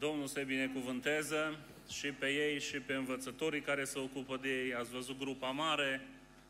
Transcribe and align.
Domnul 0.00 0.26
să 0.26 0.42
binecuvânteze 0.46 1.56
și 1.88 2.12
pe 2.12 2.26
ei 2.26 2.60
și 2.60 2.78
pe 2.78 2.94
învățătorii 2.94 3.60
care 3.60 3.84
se 3.84 3.98
ocupă 3.98 4.36
de 4.36 4.64
ei. 4.64 4.74
Ați 4.74 4.90
văzut 4.90 5.18
grupa 5.18 5.50
mare, 5.50 6.06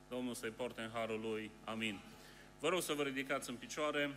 Domnul 0.08 0.34
să-i 0.34 0.50
porte 0.50 0.80
în 0.80 0.90
harul 0.92 1.20
lui. 1.20 1.50
Amin. 1.64 2.00
Vă 2.60 2.68
rog 2.68 2.82
să 2.82 2.92
vă 2.92 3.02
ridicați 3.02 3.50
în 3.50 3.56
picioare. 3.56 4.10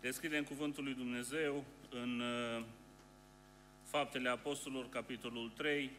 Deschidem 0.00 0.44
Cuvântul 0.44 0.84
lui 0.84 0.94
Dumnezeu 0.94 1.64
în 1.90 2.20
uh, 2.20 2.64
Faptele 3.84 4.28
Apostolilor, 4.28 4.88
capitolul 4.88 5.52
3. 5.56 5.90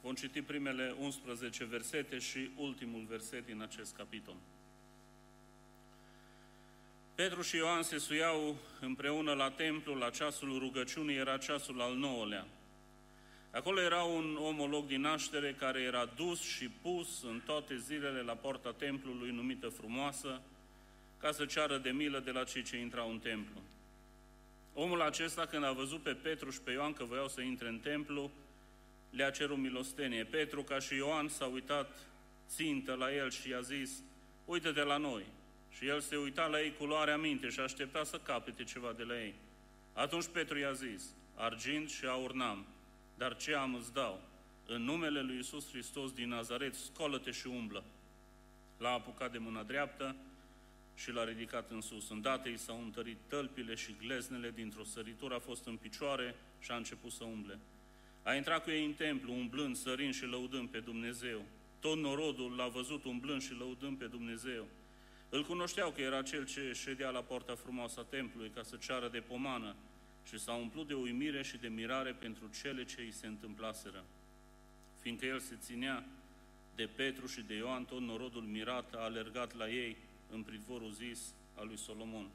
Vom 0.00 0.14
citi 0.14 0.42
primele 0.42 0.94
11 0.98 1.64
versete 1.64 2.18
și 2.18 2.50
ultimul 2.56 3.04
verset 3.08 3.46
din 3.46 3.62
acest 3.62 3.96
capitol. 3.96 4.36
Petru 7.20 7.42
și 7.42 7.56
Ioan 7.56 7.82
se 7.82 7.98
suiau 7.98 8.56
împreună 8.80 9.32
la 9.32 9.50
templu, 9.50 9.94
la 9.94 10.10
ceasul 10.10 10.58
rugăciunii, 10.58 11.16
era 11.16 11.36
ceasul 11.36 11.80
al 11.80 11.94
nouălea. 11.94 12.46
Acolo 13.50 13.80
era 13.80 14.02
un 14.02 14.36
omolog 14.36 14.86
din 14.86 15.00
naștere 15.00 15.54
care 15.58 15.80
era 15.80 16.04
dus 16.16 16.40
și 16.40 16.68
pus 16.68 17.22
în 17.22 17.40
toate 17.44 17.76
zilele 17.76 18.20
la 18.20 18.32
porta 18.32 18.72
templului 18.72 19.30
numită 19.30 19.68
frumoasă, 19.68 20.40
ca 21.18 21.32
să 21.32 21.44
ceară 21.44 21.78
de 21.78 21.90
milă 21.90 22.18
de 22.18 22.30
la 22.30 22.44
cei 22.44 22.62
ce 22.62 22.76
intrau 22.76 23.10
în 23.10 23.18
templu. 23.18 23.60
Omul 24.74 25.02
acesta, 25.02 25.46
când 25.46 25.64
a 25.64 25.72
văzut 25.72 26.02
pe 26.02 26.12
Petru 26.12 26.50
și 26.50 26.60
pe 26.60 26.70
Ioan 26.70 26.92
că 26.92 27.04
voiau 27.04 27.28
să 27.28 27.40
intre 27.40 27.68
în 27.68 27.78
templu, 27.78 28.30
le-a 29.10 29.30
cerut 29.30 29.58
milostenie. 29.58 30.24
Petru, 30.24 30.62
ca 30.62 30.78
și 30.78 30.94
Ioan, 30.94 31.28
s-a 31.28 31.46
uitat 31.46 31.98
țintă 32.48 32.94
la 32.94 33.14
el 33.14 33.30
și 33.30 33.48
i-a 33.48 33.60
zis, 33.60 34.02
uite-te 34.44 34.82
la 34.82 34.96
noi. 34.96 35.24
Și 35.70 35.86
el 35.86 36.00
se 36.00 36.16
uita 36.16 36.46
la 36.46 36.60
ei 36.60 36.74
cu 36.78 36.84
luarea 36.84 37.16
minte 37.16 37.48
și 37.48 37.60
aștepta 37.60 38.04
să 38.04 38.18
capete 38.18 38.64
ceva 38.64 38.92
de 38.92 39.02
la 39.02 39.22
ei. 39.22 39.34
Atunci 39.92 40.26
Petru 40.26 40.58
i-a 40.58 40.72
zis, 40.72 41.14
argint 41.34 41.90
și 41.90 42.04
aur 42.04 42.32
n-am, 42.32 42.66
dar 43.16 43.36
ce 43.36 43.54
am 43.54 43.74
îți 43.74 43.92
dau? 43.92 44.22
În 44.66 44.82
numele 44.82 45.20
lui 45.20 45.38
Isus 45.38 45.68
Hristos 45.68 46.12
din 46.12 46.28
Nazaret, 46.28 46.74
scolă-te 46.74 47.30
și 47.30 47.46
umblă. 47.46 47.84
L-a 48.78 48.92
apucat 48.92 49.32
de 49.32 49.38
mâna 49.38 49.62
dreaptă 49.62 50.16
și 50.94 51.12
l-a 51.12 51.24
ridicat 51.24 51.70
în 51.70 51.80
sus. 51.80 52.10
Îndată 52.10 52.48
i 52.48 52.56
s-au 52.56 52.82
întărit 52.82 53.16
tălpile 53.26 53.74
și 53.74 53.96
gleznele, 53.98 54.50
dintr-o 54.50 54.84
săritură 54.84 55.34
a 55.34 55.38
fost 55.38 55.66
în 55.66 55.76
picioare 55.76 56.34
și 56.58 56.70
a 56.70 56.76
început 56.76 57.12
să 57.12 57.24
umble. 57.24 57.58
A 58.22 58.34
intrat 58.34 58.62
cu 58.62 58.70
ei 58.70 58.84
în 58.84 58.92
templu, 58.92 59.32
umblând, 59.32 59.76
sărind 59.76 60.14
și 60.14 60.24
lăudând 60.24 60.68
pe 60.68 60.78
Dumnezeu. 60.78 61.42
Tot 61.80 61.98
norodul 61.98 62.54
l-a 62.56 62.68
văzut 62.68 63.04
umblând 63.04 63.42
și 63.42 63.54
lăudând 63.54 63.98
pe 63.98 64.06
Dumnezeu. 64.06 64.66
Îl 65.30 65.44
cunoșteau 65.44 65.90
că 65.90 66.00
era 66.00 66.22
cel 66.22 66.46
ce 66.46 66.72
ședea 66.72 67.10
la 67.10 67.20
poarta 67.20 67.54
frumoasă 67.54 68.00
a 68.00 68.02
templului 68.02 68.50
ca 68.50 68.62
să 68.62 68.76
ceară 68.76 69.08
de 69.08 69.20
pomană 69.20 69.74
și 70.28 70.38
s-a 70.38 70.52
umplut 70.52 70.86
de 70.86 70.94
uimire 70.94 71.42
și 71.42 71.56
de 71.56 71.68
mirare 71.68 72.12
pentru 72.12 72.50
cele 72.62 72.84
ce 72.84 73.00
îi 73.00 73.12
se 73.12 73.26
întâmplaseră. 73.26 74.04
Fiindcă 75.00 75.26
el 75.26 75.38
se 75.38 75.56
ținea 75.60 76.04
de 76.74 76.88
Petru 76.96 77.26
și 77.26 77.40
de 77.40 77.54
Ioan, 77.54 77.84
tot 77.84 78.00
norodul 78.00 78.42
mirat 78.42 78.94
a 78.94 78.98
alergat 78.98 79.56
la 79.56 79.68
ei 79.68 79.96
în 80.30 80.42
pridvorul 80.42 80.90
zis 80.90 81.34
al 81.54 81.66
lui 81.66 81.78
Solomon. 81.78 82.28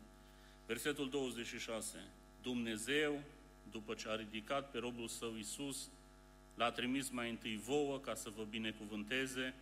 Versetul 0.66 1.10
26. 1.10 1.98
Dumnezeu, 2.42 3.22
după 3.72 3.94
ce 3.94 4.10
a 4.10 4.16
ridicat 4.16 4.72
pe 4.72 4.78
robul 4.78 5.08
său 5.08 5.36
Isus, 5.38 5.90
l-a 6.56 6.72
trimis 6.72 7.10
mai 7.10 7.30
întâi 7.30 7.58
vouă 7.58 8.00
ca 8.00 8.16
să 8.16 8.30
vă 8.36 8.44
binecuvânteze, 8.50 9.54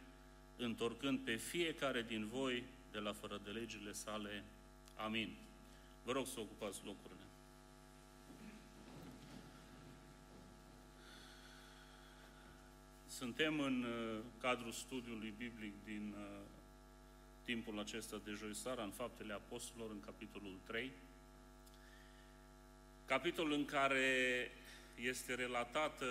întorcând 0.57 1.19
pe 1.19 1.35
fiecare 1.35 2.01
din 2.01 2.27
voi 2.27 2.63
de 2.93 2.99
la 2.99 3.13
fără 3.13 3.41
de 3.43 3.49
legile 3.49 3.91
sale. 3.91 4.43
Amin. 4.95 5.35
Vă 6.03 6.11
rog 6.11 6.27
să 6.27 6.39
ocupați 6.39 6.81
locurile. 6.85 7.21
Suntem 13.07 13.59
în 13.59 13.83
uh, 13.83 14.19
cadrul 14.41 14.71
studiului 14.71 15.33
biblic 15.37 15.73
din 15.83 16.13
uh, 16.17 16.41
timpul 17.43 17.79
acesta 17.79 18.21
de 18.25 18.31
joi 18.31 18.55
seara, 18.55 18.83
în 18.83 18.91
Faptele 18.91 19.33
Apostolilor, 19.33 19.91
în 19.91 19.99
capitolul 19.99 20.57
3. 20.65 20.91
Capitolul 23.05 23.53
în 23.53 23.65
care 23.65 24.51
este 24.95 25.33
relatată 25.33 26.05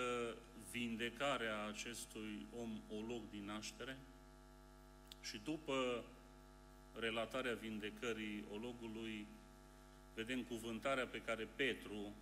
vindecarea 0.71 1.65
acestui 1.65 2.45
om 2.61 2.81
olog 2.97 3.21
din 3.31 3.45
naștere 3.45 3.97
și 5.21 5.41
după 5.43 6.03
relatarea 6.99 7.53
vindecării 7.53 8.43
ologului, 8.53 9.27
vedem 10.15 10.43
cuvântarea 10.43 11.05
pe 11.05 11.21
care 11.21 11.47
Petru 11.55 12.13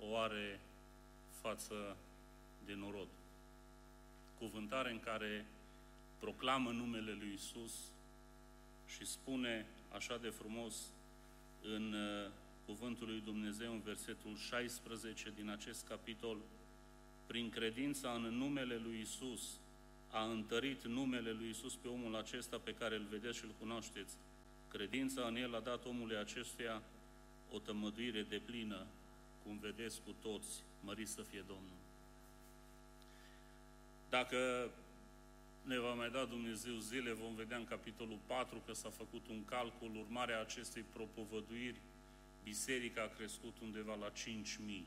o 0.00 0.16
are 0.16 0.60
față 1.40 1.96
de 2.64 2.74
norod. 2.74 3.08
Cuvântare 4.38 4.90
în 4.90 5.00
care 5.00 5.46
proclamă 6.18 6.70
numele 6.70 7.12
lui 7.12 7.32
Isus 7.34 7.72
și 8.96 9.06
spune 9.06 9.66
așa 9.88 10.18
de 10.18 10.28
frumos 10.28 10.74
în 11.62 11.92
uh, 11.92 12.30
cuvântul 12.66 13.06
lui 13.06 13.20
Dumnezeu 13.20 13.72
în 13.72 13.80
versetul 13.80 14.36
16 14.36 15.32
din 15.36 15.48
acest 15.48 15.86
capitol, 15.86 16.36
prin 17.26 17.50
credința 17.50 18.12
în 18.12 18.22
numele 18.22 18.76
lui 18.76 19.00
Isus, 19.00 19.58
a 20.12 20.24
întărit 20.24 20.86
numele 20.86 21.30
lui 21.30 21.48
Isus 21.48 21.74
pe 21.74 21.88
omul 21.88 22.16
acesta 22.16 22.58
pe 22.58 22.74
care 22.74 22.94
îl 22.94 23.06
vedeți 23.10 23.38
și 23.38 23.44
îl 23.44 23.54
cunoașteți. 23.58 24.16
Credința 24.68 25.26
în 25.26 25.36
el 25.36 25.54
a 25.54 25.60
dat 25.60 25.84
omului 25.84 26.16
acestuia 26.16 26.82
o 27.52 27.58
tămăduire 27.58 28.22
de 28.22 28.40
plină, 28.44 28.86
cum 29.42 29.58
vedeți 29.58 30.00
cu 30.04 30.14
toți, 30.22 30.62
mărit 30.84 31.08
să 31.08 31.22
fie 31.22 31.44
Domnul. 31.46 31.80
Dacă 34.10 34.70
ne 35.62 35.78
va 35.78 35.94
mai 35.94 36.10
da 36.10 36.24
Dumnezeu 36.24 36.76
zile, 36.78 37.12
vom 37.12 37.34
vedea 37.34 37.56
în 37.56 37.64
capitolul 37.64 38.18
4 38.26 38.62
că 38.66 38.72
s-a 38.72 38.90
făcut 38.90 39.28
un 39.28 39.44
calcul, 39.44 39.96
urmarea 39.96 40.40
acestei 40.40 40.84
propovăduiri, 40.92 41.80
biserica 42.44 43.02
a 43.02 43.14
crescut 43.16 43.54
undeva 43.62 43.94
la 43.94 44.10
5.000 44.10 44.82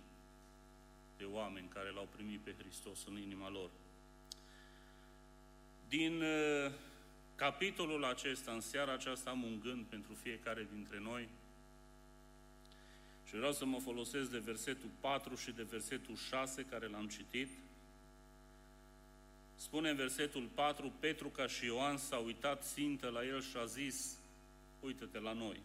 de 1.18 1.24
oameni 1.24 1.68
care 1.68 1.90
l-au 1.90 2.08
primit 2.16 2.40
pe 2.40 2.56
Hristos 2.58 3.06
în 3.06 3.18
inima 3.18 3.50
lor. 3.50 3.70
Din 5.96 6.22
uh, 6.22 6.72
capitolul 7.36 8.06
acesta, 8.06 8.52
în 8.52 8.62
seara 8.62 8.94
aceasta, 8.94 9.30
am 9.30 9.44
un 9.44 9.60
gând 9.60 9.86
pentru 9.86 10.14
fiecare 10.14 10.68
dintre 10.74 11.00
noi 11.00 11.28
și 13.28 13.36
vreau 13.36 13.52
să 13.52 13.66
mă 13.66 13.80
folosesc 13.80 14.32
de 14.32 14.38
versetul 14.38 14.90
4 15.00 15.36
și 15.36 15.52
de 15.52 15.64
versetul 15.64 16.16
6 16.16 16.66
care 16.70 16.88
l-am 16.88 17.08
citit. 17.08 17.50
Spune 19.56 19.90
în 19.90 19.96
versetul 19.96 20.50
4, 20.54 20.94
Petru 21.00 21.28
ca 21.28 21.48
și 21.48 21.66
Ioan 21.66 21.98
s-a 21.98 22.18
uitat 22.18 22.64
țintă 22.64 23.10
la 23.10 23.26
el 23.26 23.42
și 23.42 23.58
a 23.58 23.66
zis, 23.66 24.18
uită-te 24.80 25.20
la 25.20 25.34
noi. 25.34 25.60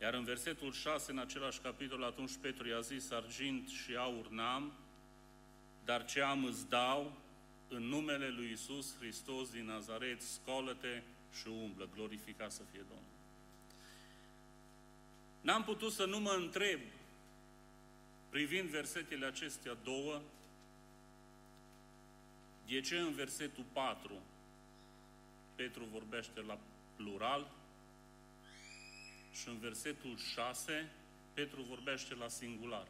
Iar 0.00 0.14
în 0.14 0.24
versetul 0.24 0.72
6, 0.72 1.10
în 1.10 1.18
același 1.18 1.60
capitol, 1.60 2.04
atunci 2.04 2.32
Petru 2.40 2.68
i-a 2.68 2.80
zis, 2.80 3.10
argint 3.10 3.68
și 3.68 3.96
aur 3.96 4.28
n-am, 4.28 4.72
dar 5.84 6.04
ce 6.04 6.20
am 6.20 6.44
îți 6.44 6.68
dau, 6.68 7.12
în 7.70 7.82
numele 7.82 8.28
lui 8.28 8.50
Isus 8.50 8.96
Hristos 8.98 9.50
din 9.50 9.64
Nazaret, 9.64 10.20
scolă-te 10.22 11.02
și 11.40 11.48
umblă, 11.48 11.88
glorificat 11.94 12.52
să 12.52 12.62
fie 12.70 12.80
Domnul. 12.88 13.18
N-am 15.40 15.64
putut 15.64 15.92
să 15.92 16.04
nu 16.04 16.20
mă 16.20 16.36
întreb, 16.38 16.80
privind 18.30 18.68
versetele 18.68 19.26
acestea 19.26 19.74
două, 19.74 20.20
de 22.66 22.80
ce 22.80 22.98
în 22.98 23.12
versetul 23.12 23.64
4 23.72 24.20
Petru 25.54 25.84
vorbește 25.84 26.40
la 26.40 26.58
plural 26.96 27.50
și 29.32 29.48
în 29.48 29.58
versetul 29.58 30.16
6 30.16 30.90
Petru 31.34 31.62
vorbește 31.62 32.14
la 32.14 32.28
singular. 32.28 32.86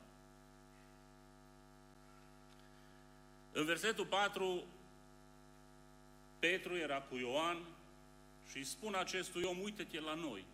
În 3.52 3.64
versetul 3.64 4.06
4, 4.06 4.62
Petru 6.38 6.76
era 6.76 7.00
cu 7.00 7.16
Ioan 7.16 7.58
și 8.50 8.56
îi 8.56 8.64
spun 8.64 8.94
acestui 8.94 9.42
om, 9.42 9.58
uite-te 9.58 10.00
la 10.00 10.14
noi, 10.14 10.44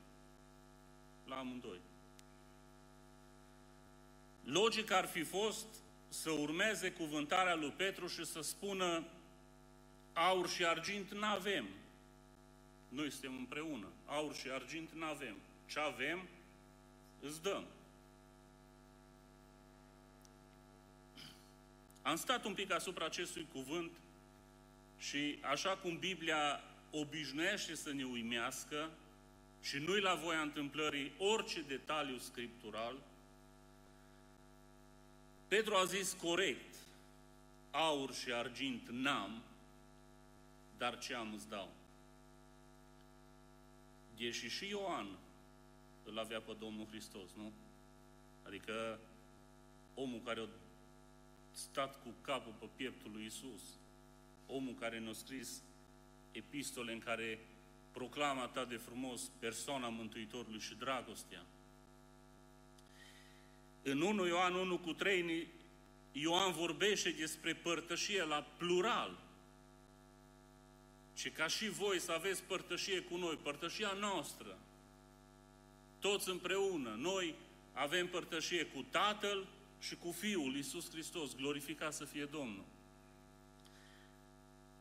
la 1.26 1.36
amândoi. 1.38 1.80
Logic 4.44 4.90
ar 4.90 5.06
fi 5.06 5.22
fost 5.22 5.66
să 6.08 6.30
urmeze 6.30 6.90
cuvântarea 6.90 7.54
lui 7.54 7.70
Petru 7.70 8.06
și 8.06 8.24
să 8.24 8.40
spună, 8.40 9.04
aur 10.12 10.48
și 10.48 10.64
argint 10.64 11.12
n-avem. 11.12 11.66
Noi 12.88 13.10
suntem 13.10 13.36
împreună. 13.36 13.86
Aur 14.06 14.34
și 14.34 14.50
argint 14.50 14.90
n-avem. 14.92 15.36
Ce 15.66 15.80
avem, 15.80 16.22
îți 17.20 17.42
dăm. 17.42 17.64
Am 22.06 22.16
stat 22.16 22.44
un 22.44 22.54
pic 22.54 22.72
asupra 22.72 23.04
acestui 23.04 23.46
cuvânt 23.52 23.90
și 24.98 25.38
așa 25.40 25.76
cum 25.76 25.98
Biblia 25.98 26.60
obișnuiește 26.90 27.74
să 27.74 27.92
ne 27.92 28.04
uimească 28.04 28.90
și 29.62 29.78
nu-i 29.78 30.00
la 30.00 30.14
voia 30.14 30.40
întâmplării 30.40 31.12
orice 31.18 31.62
detaliu 31.62 32.18
scriptural, 32.18 32.96
Petru 35.48 35.74
a 35.74 35.84
zis 35.84 36.12
corect, 36.12 36.74
aur 37.70 38.14
și 38.14 38.32
argint 38.32 38.88
n-am, 38.88 39.42
dar 40.78 40.98
ce 40.98 41.14
am 41.14 41.32
îți 41.32 41.48
dau. 41.48 41.72
Deși 44.16 44.48
și 44.48 44.68
Ioan 44.68 45.06
îl 46.04 46.18
avea 46.18 46.40
pe 46.40 46.56
Domnul 46.58 46.86
Hristos, 46.86 47.28
nu? 47.36 47.52
Adică 48.42 48.98
omul 49.94 50.20
care 50.24 50.40
a 50.40 50.65
stat 51.56 52.02
cu 52.02 52.14
capul 52.20 52.54
pe 52.58 52.66
pieptul 52.76 53.10
lui 53.12 53.24
Isus, 53.24 53.62
omul 54.46 54.74
care 54.80 54.98
ne-a 54.98 55.12
scris 55.12 55.62
epistole 56.32 56.92
în 56.92 56.98
care 56.98 57.38
proclamă 57.92 58.40
atât 58.40 58.68
de 58.68 58.76
frumos 58.76 59.30
persoana 59.38 59.88
Mântuitorului 59.88 60.60
și 60.60 60.74
dragostea. 60.74 61.44
În 63.82 64.00
1 64.00 64.26
Ioan 64.26 64.54
1 64.54 64.78
cu 64.78 64.92
3, 64.92 65.46
Ioan 66.12 66.52
vorbește 66.52 67.10
despre 67.10 67.54
părtășie 67.54 68.22
la 68.22 68.46
plural. 68.56 69.18
Și 71.14 71.30
ca 71.30 71.46
și 71.46 71.68
voi 71.68 71.98
să 71.98 72.12
aveți 72.12 72.42
părtășie 72.42 73.00
cu 73.00 73.16
noi, 73.16 73.36
părtășia 73.36 73.92
noastră, 73.92 74.58
toți 75.98 76.28
împreună, 76.28 76.94
noi 76.98 77.34
avem 77.72 78.08
părtășie 78.08 78.64
cu 78.64 78.84
Tatăl 78.90 79.46
și 79.86 79.96
cu 79.96 80.10
Fiul 80.10 80.54
Iisus 80.54 80.90
Hristos, 80.90 81.34
glorificat 81.34 81.94
să 81.94 82.04
fie 82.04 82.24
Domnul. 82.24 82.64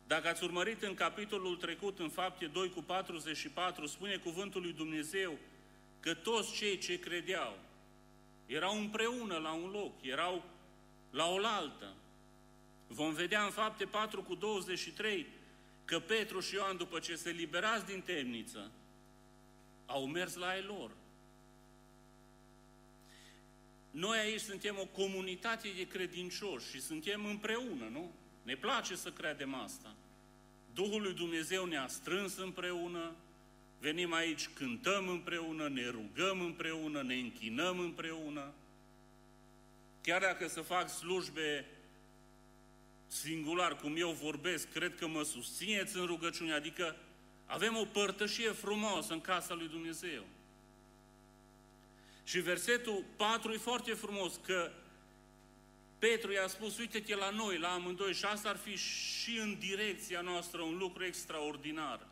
Dacă 0.08 0.28
ați 0.28 0.44
urmărit 0.44 0.82
în 0.82 0.94
capitolul 0.94 1.56
trecut, 1.56 2.00
în 2.00 2.10
fapte 2.10 2.46
2 2.46 2.70
cu 2.70 2.82
44, 2.82 3.86
spune 3.86 4.16
cuvântul 4.16 4.62
lui 4.62 4.74
Dumnezeu 4.74 5.38
că 6.00 6.14
toți 6.14 6.54
cei 6.54 6.78
ce 6.78 7.00
credeau 7.00 7.58
erau 8.46 8.78
împreună 8.78 9.38
la 9.38 9.52
un 9.52 9.70
loc, 9.70 9.94
erau 10.02 10.44
la 11.12 11.28
oaltă. 11.28 11.94
Vom 12.88 13.14
vedea 13.14 13.44
în 13.44 13.52
fapte 13.52 13.86
4 13.86 14.24
cu 14.24 14.36
23 14.36 15.28
că 15.86 16.00
Petru 16.00 16.40
și 16.40 16.56
Ioan, 16.56 16.78
după 16.78 17.00
ce 17.00 17.16
se 17.16 17.30
liberați 17.30 17.86
din 17.86 18.02
temniță, 18.02 18.72
au 19.86 20.06
mers 20.06 20.36
la 20.36 20.56
ei 20.56 20.64
lor. 20.64 20.92
Noi 23.96 24.18
aici 24.18 24.40
suntem 24.40 24.78
o 24.80 24.86
comunitate 24.86 25.68
de 25.76 25.88
credincioși 25.88 26.70
și 26.70 26.82
suntem 26.82 27.26
împreună, 27.26 27.88
nu? 27.92 28.12
Ne 28.44 28.56
place 28.56 28.96
să 28.96 29.12
credem 29.12 29.54
asta. 29.54 29.96
Duhul 30.74 31.02
lui 31.02 31.14
Dumnezeu 31.14 31.66
ne-a 31.66 31.88
strâns 31.88 32.38
împreună, 32.38 33.16
venim 33.80 34.14
aici, 34.14 34.48
cântăm 34.48 35.08
împreună, 35.08 35.70
ne 35.70 35.90
rugăm 35.90 36.42
împreună, 36.42 37.02
ne 37.02 37.16
închinăm 37.16 37.80
împreună. 37.80 38.54
Chiar 40.02 40.22
dacă 40.22 40.48
să 40.48 40.62
fac 40.62 40.90
slujbe 40.90 41.66
singular, 43.08 43.76
cum 43.76 43.96
eu 43.98 44.12
vorbesc, 44.12 44.72
cred 44.72 44.96
că 44.96 45.08
mă 45.08 45.24
susțineți 45.24 45.98
în 45.98 46.06
rugăciune, 46.06 46.54
adică 46.54 46.96
avem 47.46 47.78
o 47.78 47.86
părtășie 47.86 48.50
frumoasă 48.50 49.14
în 49.14 49.22
casa 49.22 49.54
lui 49.54 49.68
Dumnezeu. 49.68 50.24
Și 52.26 52.40
versetul 52.40 53.04
4 53.16 53.52
e 53.52 53.58
foarte 53.58 53.94
frumos, 53.94 54.40
că 54.46 54.72
Petru 56.00 56.32
i-a 56.32 56.48
spus, 56.48 56.78
uite-te 56.78 57.16
la 57.16 57.30
noi, 57.30 57.58
la 57.58 57.74
amândoi, 57.74 58.14
și 58.14 58.26
asta 58.26 58.50
ar 58.50 58.58
fi 58.58 58.76
și 58.76 59.38
în 59.38 59.60
direcția 59.60 60.22
noastră 60.22 60.62
un 60.62 60.78
lucru 60.78 61.06
extraordinar. 61.06 62.08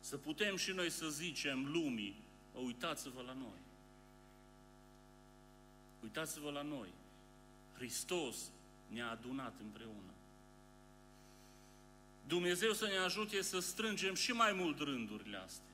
Să 0.00 0.16
putem 0.16 0.56
și 0.56 0.70
noi 0.70 0.90
să 0.90 1.08
zicem 1.08 1.72
lumii, 1.72 2.22
uitați-vă 2.64 3.22
la 3.26 3.32
noi. 3.32 3.60
Uitați-vă 6.02 6.50
la 6.50 6.62
noi. 6.62 6.88
Hristos 7.74 8.36
ne-a 8.88 9.10
adunat 9.10 9.54
împreună. 9.60 10.14
Dumnezeu 12.26 12.72
să 12.72 12.86
ne 12.86 12.96
ajute 12.96 13.42
să 13.42 13.58
strângem 13.58 14.14
și 14.14 14.32
mai 14.32 14.52
mult 14.52 14.78
rândurile 14.78 15.36
astea. 15.36 15.64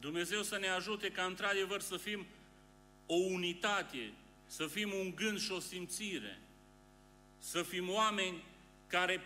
Dumnezeu 0.00 0.42
să 0.42 0.58
ne 0.58 0.68
ajute 0.68 1.10
ca 1.10 1.24
într-adevăr 1.24 1.80
să 1.80 1.96
fim 1.96 2.26
o 3.10 3.14
unitate, 3.14 4.12
să 4.46 4.66
fim 4.66 4.92
un 4.92 5.14
gând 5.14 5.38
și 5.38 5.52
o 5.52 5.60
simțire, 5.60 6.38
să 7.38 7.62
fim 7.62 7.90
oameni 7.90 8.42
care, 8.86 9.20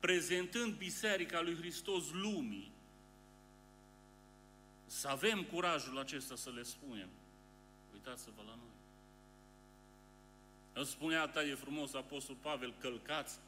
prezentând 0.00 0.74
Biserica 0.74 1.40
lui 1.40 1.56
Hristos 1.56 2.10
lumii, 2.10 2.70
să 4.86 5.08
avem 5.08 5.42
curajul 5.44 5.98
acesta 5.98 6.36
să 6.36 6.50
le 6.50 6.62
spunem. 6.62 7.08
Uitați-vă 7.92 8.42
la 8.46 8.54
noi. 8.54 8.74
Îmi 10.72 10.86
spunea 10.86 11.22
atât 11.22 11.44
de 11.44 11.54
frumos 11.54 11.94
Apostol 11.94 12.36
Pavel, 12.40 12.74
călcați 12.80 13.38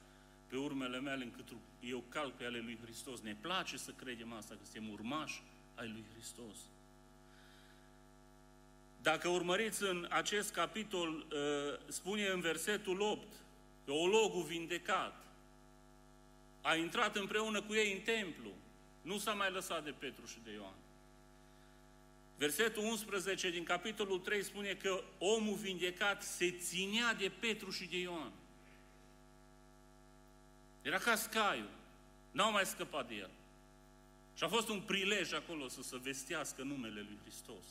pe 0.46 0.56
urmele 0.56 1.00
mele 1.00 1.24
încât 1.24 1.48
eu 1.80 2.04
calc 2.08 2.32
pe 2.32 2.44
ale 2.44 2.58
lui 2.58 2.78
Hristos. 2.82 3.20
Ne 3.20 3.36
place 3.40 3.76
să 3.76 3.90
credem 3.90 4.32
asta, 4.32 4.54
că 4.54 4.60
suntem 4.64 4.92
urmași 4.92 5.42
ai 5.74 5.88
lui 5.88 6.04
Hristos. 6.12 6.56
Dacă 9.02 9.28
urmăriți 9.28 9.82
în 9.82 10.06
acest 10.10 10.52
capitol, 10.52 11.08
uh, 11.08 11.26
spune 11.88 12.26
în 12.26 12.40
versetul 12.40 13.00
8, 13.00 13.26
teologul 13.84 14.42
vindecat, 14.42 15.24
a 16.60 16.74
intrat 16.74 17.16
împreună 17.16 17.62
cu 17.62 17.74
ei 17.74 17.92
în 17.92 18.00
templu, 18.00 18.50
nu 19.02 19.18
s-a 19.18 19.32
mai 19.32 19.50
lăsat 19.50 19.84
de 19.84 19.90
Petru 19.90 20.26
și 20.26 20.38
de 20.44 20.50
Ioan. 20.52 20.74
Versetul 22.36 22.82
11 22.82 23.50
din 23.50 23.64
capitolul 23.64 24.18
3 24.18 24.42
spune 24.42 24.74
că 24.74 25.02
omul 25.18 25.54
vindecat 25.54 26.22
se 26.22 26.50
ținea 26.50 27.14
de 27.14 27.32
Petru 27.40 27.70
și 27.70 27.84
de 27.86 27.98
Ioan. 27.98 28.32
Era 30.82 30.98
ca 30.98 31.14
scaiul. 31.14 31.70
N-au 32.30 32.50
mai 32.50 32.66
scăpat 32.66 33.08
de 33.08 33.14
el. 33.14 33.30
Și 34.34 34.44
a 34.44 34.48
fost 34.48 34.68
un 34.68 34.80
prilej 34.80 35.32
acolo 35.32 35.68
să 35.68 35.82
se 35.82 35.96
vestească 36.02 36.62
numele 36.62 37.00
lui 37.00 37.18
Hristos. 37.22 37.64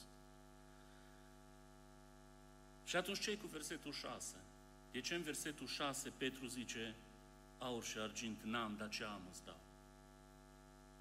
Și 2.92 2.98
atunci 2.98 3.20
ce 3.20 3.38
cu 3.38 3.48
versetul 3.48 3.94
6? 3.94 4.36
De 4.92 5.02
ce 5.02 5.16
în 5.16 5.22
versetul 5.22 5.68
6 5.68 6.10
Petru 6.18 6.46
zice 6.46 6.96
aur 7.58 7.84
și 7.84 7.98
argint 7.98 8.44
n-am, 8.44 8.76
dar 8.78 8.90
ce 8.90 9.04
am 9.04 9.22
îți 9.30 9.44
dau? 9.46 9.60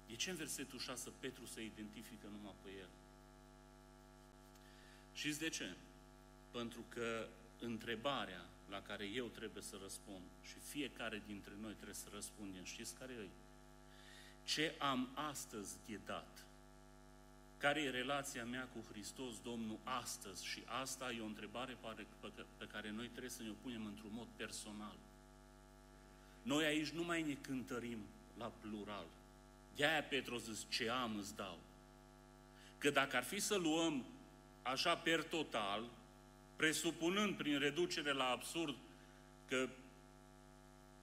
De 0.07 0.15
ce 0.15 0.29
în 0.29 0.35
versetul 0.35 0.79
6 0.79 1.11
Petru 1.19 1.45
se 1.45 1.63
identifică 1.63 2.27
numai 2.27 2.53
pe 2.63 2.69
el? 2.79 2.89
Și 5.13 5.33
de 5.33 5.49
ce? 5.49 5.73
Pentru 6.51 6.85
că 6.89 7.27
întrebarea 7.59 8.45
la 8.69 8.81
care 8.81 9.05
eu 9.05 9.25
trebuie 9.25 9.63
să 9.63 9.75
răspund 9.81 10.23
și 10.43 10.55
fiecare 10.59 11.23
dintre 11.25 11.53
noi 11.61 11.73
trebuie 11.73 11.95
să 11.95 12.07
răspundem, 12.13 12.63
știți 12.63 12.95
care 12.95 13.13
e? 13.13 13.27
Ce 14.43 14.75
am 14.77 15.09
astăzi 15.13 15.75
de 15.85 15.99
dat? 16.05 16.45
Care 17.61 17.81
e 17.81 17.89
relația 17.89 18.45
mea 18.45 18.67
cu 18.73 18.85
Hristos 18.91 19.41
Domnul 19.43 19.79
astăzi? 19.83 20.45
Și 20.45 20.63
asta 20.65 21.11
e 21.11 21.21
o 21.21 21.25
întrebare 21.25 21.77
pe 22.57 22.67
care 22.71 22.91
noi 22.91 23.07
trebuie 23.07 23.29
să 23.29 23.43
ne 23.43 23.49
o 23.49 23.61
punem 23.61 23.85
într-un 23.85 24.11
mod 24.13 24.27
personal. 24.35 24.95
Noi 26.41 26.65
aici 26.65 26.89
nu 26.89 27.03
mai 27.03 27.21
ne 27.21 27.33
cântărim 27.33 27.97
la 28.37 28.51
plural. 28.61 29.05
De-aia 29.75 30.03
Petru 30.03 30.37
zis, 30.37 30.65
ce 30.69 30.89
am 30.89 31.17
îți 31.17 31.35
dau. 31.35 31.59
Că 32.77 32.89
dacă 32.89 33.15
ar 33.15 33.23
fi 33.23 33.39
să 33.39 33.55
luăm 33.55 34.05
așa 34.61 34.95
per 34.95 35.23
total, 35.23 35.83
presupunând 36.55 37.37
prin 37.37 37.59
reducere 37.59 38.11
la 38.11 38.25
absurd 38.25 38.75
că 39.47 39.69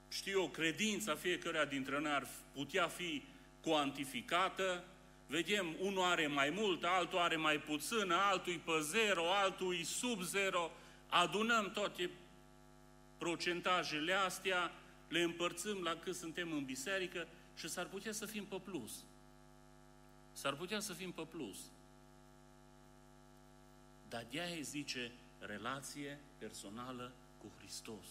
știu 0.09 0.43
o 0.43 0.49
credința 0.49 1.15
fiecăruia 1.15 1.65
dintre 1.65 2.01
noi 2.01 2.13
ar 2.13 2.27
putea 2.53 2.89
fi 2.89 3.23
cuantificată, 3.61 4.85
vedem, 5.29 5.77
unul 5.81 6.03
are 6.03 6.27
mai 6.27 6.51
mult, 6.51 6.85
altul 6.85 7.19
are 7.19 7.37
mai 7.37 7.59
puțin, 7.59 8.11
altul 8.11 8.53
e 8.53 8.61
pe 8.65 8.81
zero, 8.81 9.33
altul 9.33 9.75
e 9.75 9.83
sub 9.83 10.23
zero, 10.23 10.71
adunăm 11.09 11.71
toate 11.71 12.11
procentajele 13.19 14.13
astea, 14.13 14.73
le 15.09 15.23
împărțim 15.23 15.83
la 15.83 15.97
cât 15.97 16.15
suntem 16.15 16.53
în 16.53 16.65
biserică 16.65 17.29
și 17.55 17.69
s-ar 17.69 17.87
putea 17.87 18.13
să 18.13 18.27
fim 18.27 18.45
pe 18.45 18.61
plus. 18.65 19.05
S-ar 20.33 20.55
putea 20.55 20.81
să 20.81 20.93
fim 20.93 21.13
pe 21.13 21.23
plus. 21.23 21.59
Dar 24.09 24.27
de-aia 24.31 24.61
zice 24.61 25.13
relație 25.39 26.21
personală 26.39 27.13
cu 27.39 27.53
Hristos. 27.59 28.07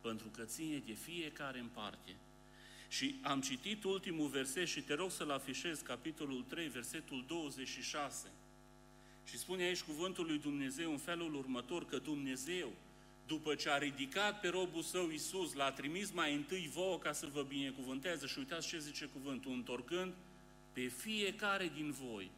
Pentru 0.00 0.28
că 0.28 0.44
ține 0.44 0.78
de 0.78 0.92
fiecare 0.92 1.58
în 1.58 1.68
parte. 1.68 2.16
Și 2.88 3.14
am 3.22 3.40
citit 3.40 3.84
ultimul 3.84 4.28
verset 4.28 4.66
și 4.66 4.80
te 4.80 4.94
rog 4.94 5.10
să-l 5.10 5.30
afișez, 5.30 5.80
capitolul 5.80 6.44
3, 6.48 6.68
versetul 6.68 7.24
26. 7.26 8.30
Și 9.24 9.38
spune 9.38 9.62
aici 9.62 9.82
cuvântul 9.82 10.26
lui 10.26 10.38
Dumnezeu 10.38 10.90
în 10.90 10.98
felul 10.98 11.34
următor, 11.34 11.86
că 11.86 11.98
Dumnezeu, 11.98 12.72
după 13.26 13.54
ce 13.54 13.70
a 13.70 13.78
ridicat 13.78 14.40
pe 14.40 14.48
robul 14.48 14.82
său 14.82 15.10
Iisus, 15.10 15.52
l-a 15.52 15.72
trimis 15.72 16.10
mai 16.10 16.34
întâi 16.34 16.70
vouă 16.72 16.98
ca 16.98 17.12
să 17.12 17.26
vă 17.32 17.42
binecuvânteze. 17.42 18.26
Și 18.26 18.38
uitați 18.38 18.66
ce 18.66 18.78
zice 18.78 19.04
cuvântul, 19.04 19.52
întorcând 19.52 20.14
pe 20.72 20.86
fiecare 20.86 21.70
din 21.74 21.90
voi 21.90 22.30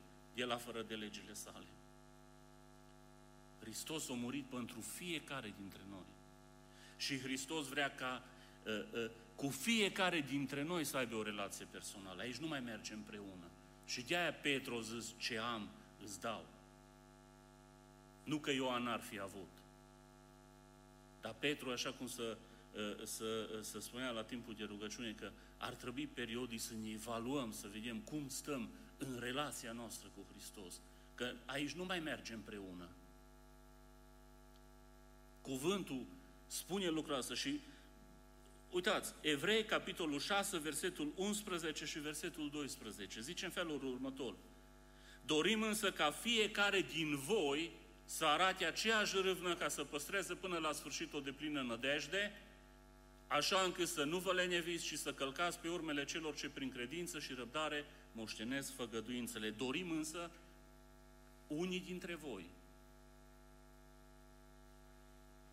la 0.45 0.57
fără 0.57 0.85
de 0.89 0.95
legile 0.95 1.33
sale. 1.33 1.67
Hristos 3.61 4.09
a 4.09 4.13
murit 4.13 4.45
pentru 4.45 4.81
fiecare 4.81 5.55
dintre 5.61 5.81
noi. 5.91 6.07
Și 6.97 7.19
Hristos 7.19 7.69
vrea 7.69 7.95
ca 7.95 8.25
uh, 8.65 8.73
uh, 8.93 9.11
cu 9.39 9.49
fiecare 9.49 10.21
dintre 10.21 10.63
noi 10.63 10.85
să 10.85 10.97
aibă 10.97 11.17
o 11.17 11.23
relație 11.23 11.67
personală. 11.71 12.21
Aici 12.21 12.37
nu 12.37 12.47
mai 12.47 12.61
merge 12.61 12.93
împreună. 12.93 13.51
Și 13.87 14.03
de 14.03 14.17
aia 14.17 14.33
Petru 14.33 14.77
a 14.77 14.81
zis, 14.81 15.15
ce 15.17 15.39
am, 15.39 15.69
îți 16.03 16.21
dau. 16.21 16.47
Nu 18.25 18.39
că 18.39 18.51
Ioan 18.51 18.87
ar 18.87 19.01
fi 19.01 19.21
avut. 19.21 19.51
Dar 21.21 21.35
Petru, 21.39 21.71
așa 21.71 21.93
cum 21.93 22.07
să, 22.07 22.37
ă, 22.77 23.05
să, 23.05 23.59
să 23.63 23.81
spunea 23.81 24.11
la 24.11 24.23
timpul 24.23 24.55
de 24.55 24.65
rugăciune, 24.65 25.13
că 25.13 25.31
ar 25.57 25.75
trebui 25.75 26.07
periodic 26.07 26.61
să 26.61 26.73
ne 26.83 26.91
evaluăm, 26.91 27.53
să 27.53 27.69
vedem 27.73 27.99
cum 27.99 28.29
stăm 28.29 28.69
în 28.99 29.17
relația 29.21 29.73
noastră 29.73 30.09
cu 30.15 30.27
Hristos. 30.33 30.81
Că 31.15 31.33
aici 31.45 31.73
nu 31.73 31.85
mai 31.85 32.01
merge 32.01 32.33
împreună. 32.33 32.89
Cuvântul 35.43 36.05
spune 36.47 36.89
lucrul 36.89 37.17
ăsta 37.17 37.35
și 37.35 37.61
uitați, 38.71 39.15
Evrei, 39.21 39.65
capitolul 39.65 40.21
6, 40.21 40.59
versetul 40.59 41.13
11 41.17 41.85
și 41.85 41.99
versetul 41.99 42.51
12, 42.51 43.21
zice 43.21 43.45
în 43.45 43.51
felul 43.51 43.85
următor. 43.85 44.35
Dorim 45.27 45.63
însă 45.63 45.93
ca 45.93 46.11
fiecare 46.11 46.81
din 46.81 47.17
voi 47.17 47.71
să 48.05 48.25
arate 48.25 48.65
aceeași 48.65 49.17
râvnă 49.17 49.55
ca 49.55 49.69
să 49.69 49.85
păstreze 49.85 50.35
până 50.35 50.59
la 50.59 50.73
sfârșit 50.73 51.13
o 51.13 51.21
deplină 51.21 51.63
nădejde, 51.63 52.33
așa 53.27 53.61
încât 53.61 53.89
să 53.89 54.05
nu 54.05 54.19
vă 54.19 54.33
leneviți 54.33 54.87
și 54.87 54.97
să 54.97 55.13
călcați 55.13 55.59
pe 55.59 55.69
urmele 55.69 56.05
celor 56.05 56.35
ce 56.35 56.49
prin 56.49 56.71
credință 56.71 57.19
și 57.19 57.33
răbdare 57.33 57.85
moștenesc 58.13 58.75
făgăduințele. 58.75 59.51
Dorim 59.51 59.91
însă 59.91 60.31
unii 61.47 61.81
dintre 61.81 62.15
voi, 62.15 62.45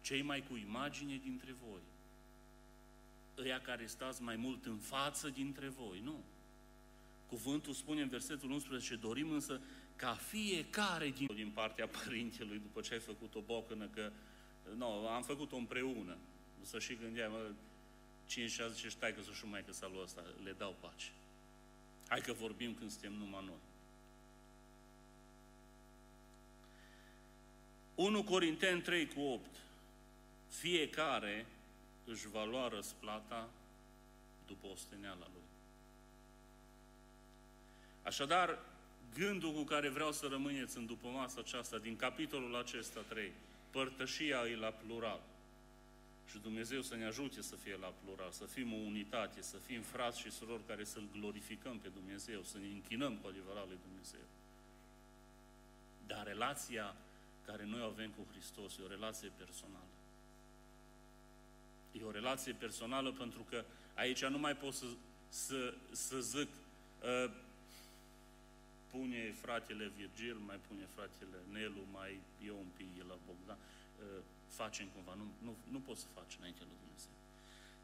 cei 0.01 0.21
mai 0.21 0.43
cu 0.49 0.55
imagine 0.55 1.19
dintre 1.23 1.55
voi, 1.67 1.81
ăia 3.37 3.61
care 3.61 3.85
stați 3.85 4.21
mai 4.21 4.35
mult 4.35 4.65
în 4.65 4.77
față 4.77 5.29
dintre 5.29 5.67
voi, 5.67 6.01
nu. 6.03 6.23
Cuvântul 7.27 7.73
spune 7.73 8.01
în 8.01 8.09
versetul 8.09 8.51
11, 8.51 8.95
dorim 8.95 9.31
însă 9.31 9.61
ca 9.95 10.13
fiecare 10.13 11.09
din, 11.09 11.29
din 11.35 11.49
partea 11.53 11.87
părintelui, 11.87 12.59
după 12.59 12.81
ce 12.81 12.93
ai 12.93 12.99
făcut 12.99 13.35
o 13.35 13.41
bocănă, 13.41 13.87
că 13.87 14.11
nu, 14.75 14.85
am 15.07 15.23
făcut-o 15.23 15.55
împreună. 15.55 16.17
Să 16.61 16.79
și 16.79 16.95
gândeam, 16.95 17.31
cine 18.25 18.47
și 18.47 18.61
zice, 18.73 18.89
stai 18.89 19.13
că 19.13 19.21
să-și 19.21 19.45
mai 19.45 19.63
că 19.65 19.73
salul 19.73 20.01
ăsta, 20.03 20.23
le 20.43 20.55
dau 20.57 20.75
pace. 20.79 21.11
Hai 22.07 22.21
că 22.21 22.33
vorbim 22.33 22.73
când 22.73 22.91
suntem 22.91 23.13
numai 23.13 23.43
noi. 23.45 23.59
1 27.95 28.23
Corinteni 28.23 28.81
3 28.81 29.07
cu 29.07 29.19
8. 29.19 29.45
Fiecare 30.47 31.45
își 32.05 32.27
va 32.27 32.45
lua 32.45 32.67
răsplata 32.67 33.49
după 34.47 34.67
osteneala 34.67 35.27
lui. 35.33 35.43
Așadar, 38.03 38.59
gândul 39.13 39.53
cu 39.53 39.63
care 39.63 39.89
vreau 39.89 40.11
să 40.11 40.27
rămâneți 40.27 40.77
în 40.77 40.85
după 40.85 41.07
masa 41.07 41.39
aceasta, 41.39 41.77
din 41.77 41.95
capitolul 41.95 42.55
acesta 42.55 42.99
3, 42.99 43.31
părtășia 43.69 44.47
e 44.47 44.55
la 44.55 44.69
plural. 44.69 45.19
Și 46.29 46.37
Dumnezeu 46.37 46.81
să 46.81 46.95
ne 46.95 47.05
ajute 47.05 47.41
să 47.41 47.55
fie 47.55 47.77
la 47.77 47.93
plural, 48.03 48.31
să 48.31 48.45
fim 48.45 48.73
o 48.73 48.75
unitate, 48.75 49.41
să 49.41 49.57
fim 49.57 49.81
frați 49.81 50.19
și 50.19 50.31
surori 50.31 50.65
care 50.67 50.83
să-L 50.83 51.07
glorificăm 51.11 51.79
pe 51.79 51.87
Dumnezeu, 51.87 52.43
să 52.43 52.57
ne 52.57 52.65
închinăm 52.65 53.17
cu 53.17 53.27
adevărat 53.27 53.67
lui 53.67 53.77
Dumnezeu. 53.87 54.25
Dar 56.07 56.25
relația 56.25 56.95
care 57.45 57.65
noi 57.65 57.81
avem 57.81 58.09
cu 58.09 58.25
Hristos 58.31 58.77
e 58.77 58.83
o 58.83 58.87
relație 58.87 59.31
personală. 59.37 59.94
E 61.99 62.03
o 62.03 62.11
relație 62.11 62.53
personală 62.53 63.11
pentru 63.11 63.45
că 63.49 63.63
aici 63.93 64.25
nu 64.25 64.37
mai 64.37 64.55
pot 64.55 64.73
să, 64.73 64.85
să, 65.29 65.73
să 65.91 66.19
zic 66.19 66.47
uh, 66.47 67.31
pune 68.91 69.35
fratele 69.41 69.91
Virgil, 69.97 70.37
mai 70.45 70.59
pune 70.67 70.87
fratele 70.95 71.37
Nelu, 71.51 71.83
mai 71.91 72.19
eu 72.45 72.55
un 72.57 72.71
pic 72.77 72.87
la 73.07 73.17
Bogdan, 73.25 73.57
uh, 73.57 74.21
facem 74.47 74.87
cumva, 74.93 75.13
nu, 75.13 75.25
nu, 75.41 75.55
nu 75.71 75.79
pot 75.79 75.97
să 75.97 76.05
faci 76.13 76.35
înainte 76.37 76.61
lui 76.63 76.77
Dumnezeu. 76.83 77.11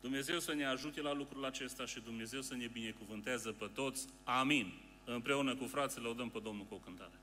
Dumnezeu 0.02 0.40
să 0.40 0.54
ne 0.54 0.66
ajute 0.66 1.02
la 1.02 1.14
lucrul 1.14 1.46
acesta 1.46 1.86
și 1.86 2.00
Dumnezeu 2.00 2.42
să 2.42 2.56
ne 2.56 2.68
binecuvânteze 2.68 3.52
pe 3.52 3.70
toți. 3.74 4.08
Amin. 4.24 4.74
Împreună 5.06 5.56
cu 5.56 5.66
frații, 5.66 6.06
o 6.06 6.14
dăm 6.14 6.30
pe 6.30 6.40
Domnul 6.40 6.66
cu 6.66 6.74
o 6.74 6.78
cântare. 6.78 7.20